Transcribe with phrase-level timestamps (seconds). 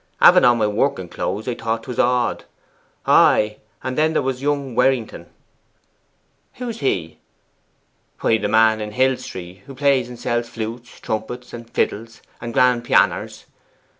[0.19, 2.45] Having on my working clothes, I thought 'twas odd.
[3.05, 5.27] Ay, and there was young Werrington.'
[6.53, 7.19] 'Who's he?'
[8.21, 12.51] 'Why, the man in Hill Street, who plays and sells flutes, trumpets, and fiddles, and
[12.51, 13.45] grand pehanners.